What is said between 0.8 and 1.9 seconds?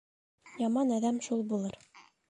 әҙәм шул булыр: